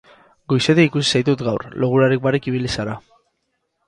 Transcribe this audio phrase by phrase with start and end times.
[0.51, 2.97] Goizetik ikusi zaitut gaur, logurarik barik ibili zara.